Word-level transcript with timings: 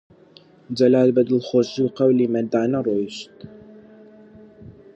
جەلال 0.77 1.09
بە 1.15 1.21
دڵخۆشی 1.29 1.81
و 1.83 1.93
قەولی 1.97 2.31
مەردانە 2.33 2.79
ڕۆیشت 2.87 3.35